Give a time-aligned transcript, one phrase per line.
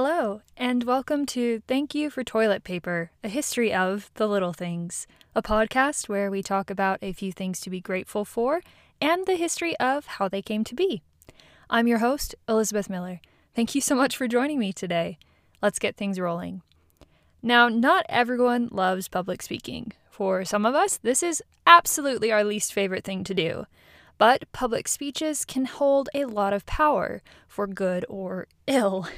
[0.00, 5.08] Hello, and welcome to Thank You for Toilet Paper, a history of the little things,
[5.34, 8.60] a podcast where we talk about a few things to be grateful for
[9.00, 11.02] and the history of how they came to be.
[11.68, 13.20] I'm your host, Elizabeth Miller.
[13.56, 15.18] Thank you so much for joining me today.
[15.60, 16.62] Let's get things rolling.
[17.42, 19.94] Now, not everyone loves public speaking.
[20.12, 23.66] For some of us, this is absolutely our least favorite thing to do.
[24.16, 29.08] But public speeches can hold a lot of power, for good or ill.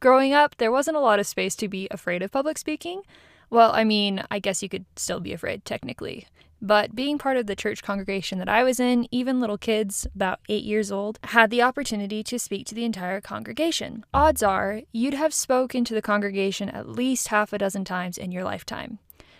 [0.00, 3.02] Growing up, there wasn't a lot of space to be afraid of public speaking.
[3.48, 6.26] Well, I mean, I guess you could still be afraid, technically.
[6.60, 10.40] But being part of the church congregation that I was in, even little kids, about
[10.48, 14.04] eight years old, had the opportunity to speak to the entire congregation.
[14.12, 18.32] Odds are you'd have spoken to the congregation at least half a dozen times in
[18.32, 18.98] your lifetime.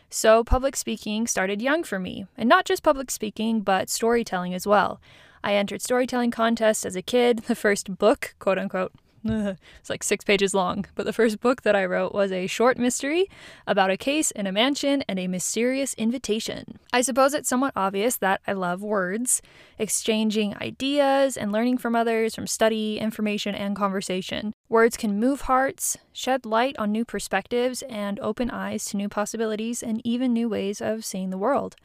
[0.08, 4.66] So, public speaking started young for me, and not just public speaking, but storytelling as
[4.66, 5.00] well.
[5.42, 7.44] I entered storytelling contests as a kid.
[7.46, 8.92] The first book, quote unquote,
[9.80, 12.78] it's like six pages long, but the first book that I wrote was a short
[12.78, 13.28] mystery
[13.66, 16.78] about a case in a mansion and a mysterious invitation.
[16.92, 19.42] I suppose it's somewhat obvious that I love words,
[19.78, 24.52] exchanging ideas and learning from others from study, information, and conversation.
[24.68, 29.82] Words can move hearts, shed light on new perspectives, and open eyes to new possibilities
[29.82, 31.76] and even new ways of seeing the world.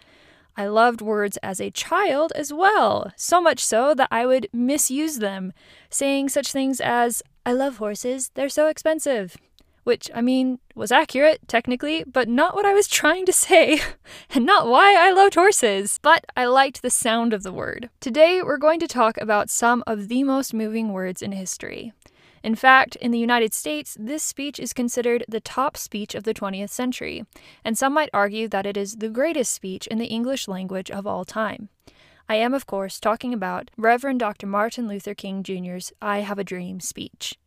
[0.58, 5.20] I loved words as a child as well, so much so that I would misuse
[5.20, 5.54] them,
[5.90, 9.36] saying such things as, I love horses, they're so expensive.
[9.84, 13.82] Which, I mean, was accurate, technically, but not what I was trying to say,
[14.30, 16.00] and not why I loved horses.
[16.04, 17.90] But I liked the sound of the word.
[18.00, 21.94] Today, we're going to talk about some of the most moving words in history.
[22.44, 26.34] In fact, in the United States, this speech is considered the top speech of the
[26.34, 27.24] 20th century,
[27.64, 31.08] and some might argue that it is the greatest speech in the English language of
[31.08, 31.70] all time.
[32.32, 34.48] I am, of course, talking about Reverend Dr.
[34.48, 37.38] Martin Luther King Jr.'s I Have a Dream speech.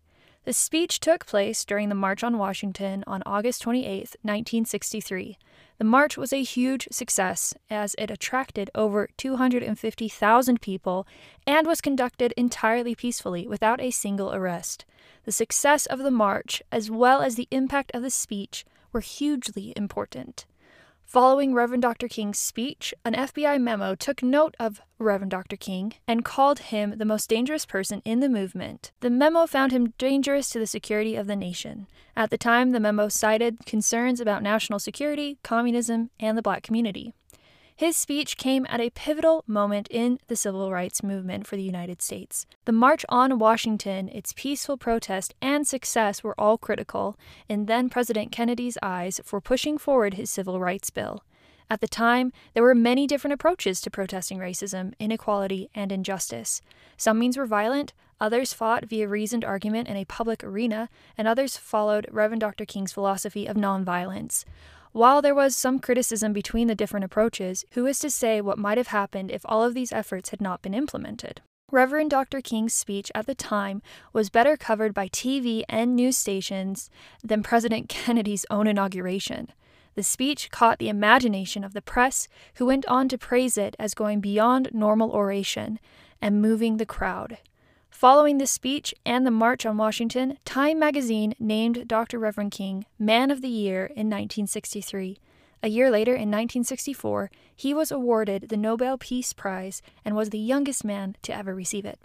[0.44, 5.38] The speech took place during the March on Washington on August 28, 1963.
[5.78, 11.06] The march was a huge success as it attracted over 250,000 people
[11.46, 14.84] and was conducted entirely peacefully without a single arrest.
[15.24, 19.72] The success of the march, as well as the impact of the speech, were hugely
[19.76, 20.44] important.
[21.06, 22.08] Following Reverend Dr.
[22.08, 25.56] King's speech, an FBI memo took note of Reverend Dr.
[25.56, 28.90] King and called him the most dangerous person in the movement.
[29.00, 31.86] The memo found him dangerous to the security of the nation.
[32.16, 37.14] At the time, the memo cited concerns about national security, communism, and the black community.
[37.76, 42.00] His speech came at a pivotal moment in the civil rights movement for the United
[42.00, 42.46] States.
[42.66, 47.18] The March on Washington, its peaceful protest, and success were all critical
[47.48, 51.24] in then President Kennedy's eyes for pushing forward his civil rights bill.
[51.68, 56.62] At the time, there were many different approaches to protesting racism, inequality, and injustice.
[56.96, 61.56] Some means were violent, others fought via reasoned argument in a public arena, and others
[61.56, 62.64] followed Reverend Dr.
[62.64, 64.44] King's philosophy of nonviolence.
[64.94, 68.78] While there was some criticism between the different approaches, who is to say what might
[68.78, 71.40] have happened if all of these efforts had not been implemented?
[71.72, 72.40] Reverend Dr.
[72.40, 73.82] King's speech at the time
[74.12, 76.90] was better covered by TV and news stations
[77.24, 79.48] than President Kennedy's own inauguration.
[79.96, 83.94] The speech caught the imagination of the press, who went on to praise it as
[83.94, 85.80] going beyond normal oration
[86.22, 87.38] and moving the crowd.
[87.94, 92.18] Following this speech and the March on Washington, Time magazine named Dr.
[92.18, 95.20] Reverend King Man of the Year in 1963.
[95.62, 100.40] A year later, in 1964, he was awarded the Nobel Peace Prize and was the
[100.40, 102.00] youngest man to ever receive it.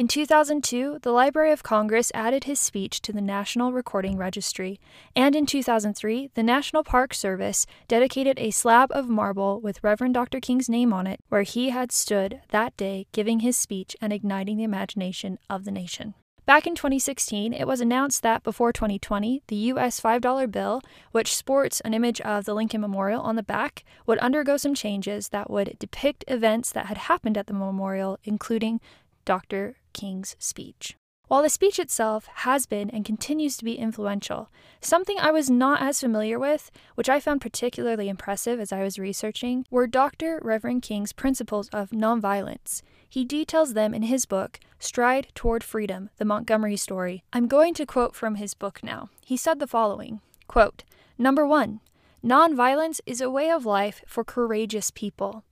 [0.00, 4.80] In 2002, the Library of Congress added his speech to the National Recording Registry,
[5.14, 10.40] and in 2003, the National Park Service dedicated a slab of marble with Reverend Dr.
[10.40, 14.56] King's name on it, where he had stood that day giving his speech and igniting
[14.56, 16.14] the imagination of the nation.
[16.46, 20.80] Back in 2016, it was announced that before 2020, the US $5 bill,
[21.12, 25.28] which sports an image of the Lincoln Memorial on the back, would undergo some changes
[25.28, 28.80] that would depict events that had happened at the memorial, including
[29.24, 29.76] Dr.
[29.92, 30.96] King's speech.
[31.30, 34.50] While the speech itself has been and continues to be influential,
[34.80, 38.98] something I was not as familiar with, which I found particularly impressive as I was
[38.98, 40.40] researching, were Dr.
[40.42, 42.82] Reverend King's principles of nonviolence.
[43.08, 47.22] He details them in his book, Stride Toward Freedom The Montgomery Story.
[47.32, 49.10] I'm going to quote from his book now.
[49.24, 50.82] He said the following quote,
[51.16, 51.78] Number one,
[52.24, 55.44] nonviolence is a way of life for courageous people.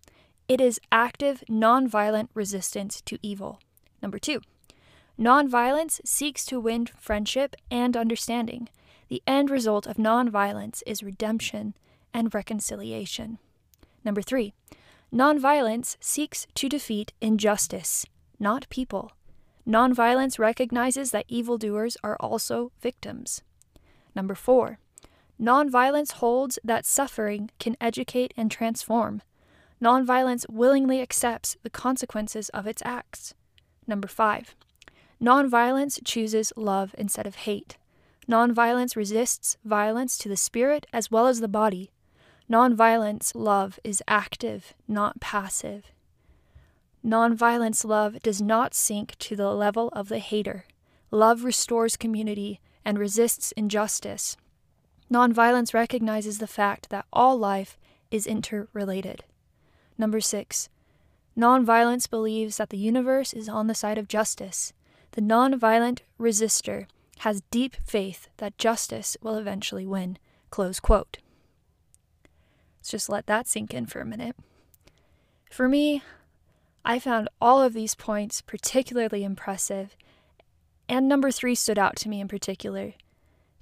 [0.49, 3.61] It is active, nonviolent resistance to evil.
[4.03, 4.41] Number two,
[5.19, 8.69] nonviolence seeks to win friendship and understanding.
[9.09, 11.75] The end result of nonviolence is redemption
[12.15, 13.39] and reconciliation.
[14.05, 14.53] Number three,
[15.13, 18.07] nonviolence seeks to defeat injustice,
[18.39, 19.13] not people.
[19.67, 23.43] Nonviolence recognizes that evildoers are also victims.
[24.15, 24.79] Number four,
[25.41, 29.23] nonviolence holds that suffering can educate and transform.
[29.83, 33.35] Nonviolence willingly accepts the consequences of its acts.
[33.89, 34.55] Number five,
[35.21, 37.79] nonviolence chooses love instead of hate.
[38.29, 41.91] Nonviolence resists violence to the spirit as well as the body.
[42.51, 45.91] Nonviolence love is active, not passive.
[47.05, 50.67] Nonviolence love does not sink to the level of the hater.
[51.11, 54.37] Love restores community and resists injustice.
[55.11, 57.79] Nonviolence recognizes the fact that all life
[58.11, 59.25] is interrelated.
[59.97, 60.69] Number six,
[61.39, 64.73] nonviolence believes that the universe is on the side of justice.
[65.13, 66.87] The nonviolent resistor
[67.19, 70.19] has deep faith that justice will eventually win.
[70.51, 71.19] Close quote.
[72.79, 74.37] Let's just let that sink in for a minute.
[75.51, 76.03] For me,
[76.85, 79.97] I found all of these points particularly impressive,
[80.89, 82.95] and number three stood out to me in particular.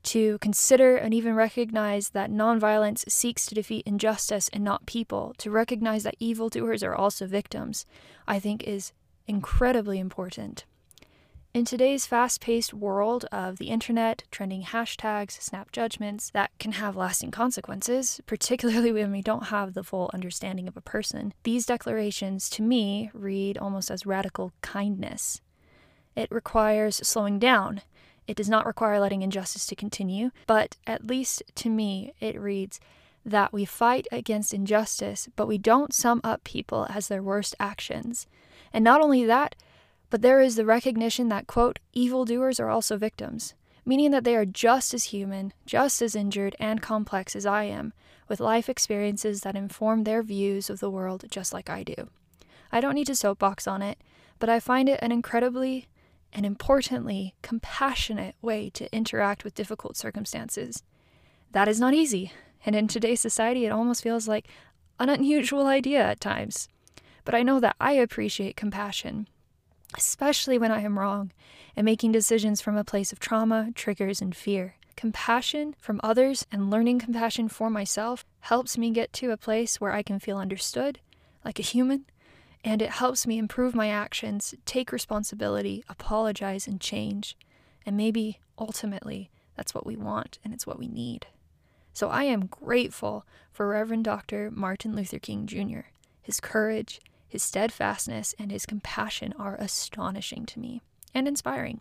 [0.06, 5.50] To consider and even recognize that nonviolence seeks to defeat injustice and not people, to
[5.50, 7.86] recognize that evildoers are also victims,
[8.24, 8.92] I think is
[9.26, 10.64] incredibly important.
[11.52, 16.94] In today's fast paced world of the internet, trending hashtags, snap judgments that can have
[16.94, 22.48] lasting consequences, particularly when we don't have the full understanding of a person, these declarations
[22.50, 25.40] to me read almost as radical kindness.
[26.14, 27.82] It requires slowing down.
[28.26, 32.80] It does not require letting injustice to continue, but at least to me, it reads
[33.24, 38.26] that we fight against injustice, but we don't sum up people as their worst actions.
[38.72, 39.56] And not only that,
[40.10, 44.44] but there is the recognition that, quote, evildoers are also victims, meaning that they are
[44.44, 47.92] just as human, just as injured and complex as I am,
[48.28, 52.08] with life experiences that inform their views of the world just like I do.
[52.70, 53.98] I don't need to soapbox on it,
[54.38, 55.88] but I find it an incredibly
[56.36, 60.84] and importantly compassionate way to interact with difficult circumstances.
[61.50, 62.30] That is not easy,
[62.64, 64.46] and in today's society, it almost feels like
[65.00, 66.68] an unusual idea at times.
[67.24, 69.26] But I know that I appreciate compassion
[69.94, 71.32] especially when I am wrong
[71.74, 74.76] and making decisions from a place of trauma, triggers, and fear.
[74.96, 79.92] Compassion from others and learning compassion for myself helps me get to a place where
[79.92, 81.00] I can feel understood,
[81.44, 82.06] like a human,
[82.66, 87.36] and it helps me improve my actions, take responsibility, apologize, and change.
[87.86, 91.28] And maybe ultimately, that's what we want and it's what we need.
[91.92, 94.50] So I am grateful for Reverend Dr.
[94.50, 95.88] Martin Luther King Jr.,
[96.20, 100.82] his courage, his steadfastness and his compassion are astonishing to me
[101.14, 101.80] and inspiring.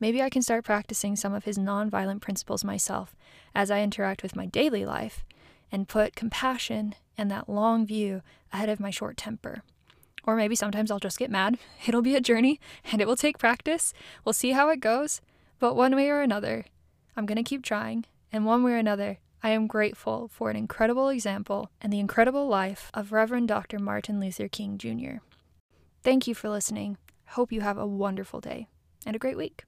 [0.00, 3.14] Maybe I can start practicing some of his nonviolent principles myself
[3.54, 5.26] as I interact with my daily life
[5.70, 9.62] and put compassion and that long view ahead of my short temper.
[10.26, 11.58] Or maybe sometimes I'll just get mad.
[11.86, 13.92] It'll be a journey and it will take practice.
[14.24, 15.20] We'll see how it goes.
[15.58, 16.64] But one way or another,
[17.16, 18.04] I'm going to keep trying.
[18.32, 22.46] And one way or another, I am grateful for an incredible example and the incredible
[22.46, 23.78] life of Reverend Dr.
[23.78, 25.22] Martin Luther King Jr.
[26.02, 26.98] Thank you for listening.
[27.28, 28.68] Hope you have a wonderful day
[29.06, 29.64] and a great week.